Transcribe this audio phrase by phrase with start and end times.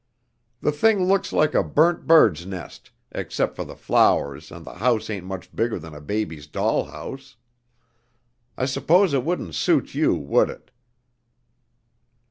[0.61, 5.11] The thing looks like a burnt bird's nest except for the flowers, and the house
[5.11, 7.35] ain't much bigger than a baby doll's house.
[8.57, 10.71] I suppose it wouldn't suit you, would it?"